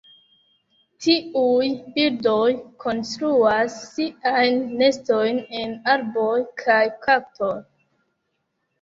Tiuj 1.03 1.67
birdoj 1.97 2.47
konstruas 2.87 3.77
siajn 3.93 4.59
nestojn 4.83 5.41
en 5.63 5.79
arboj 5.97 6.35
kaj 6.67 6.83
kaktoj. 7.09 7.57